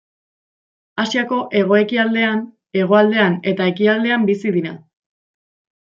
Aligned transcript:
Asiako 1.03 1.41
hego-ekialdean, 1.59 2.43
hegoaldean 2.81 3.39
eta 3.53 3.71
ekialdean 3.75 4.29
bizi 4.35 4.59
dira. 4.61 4.77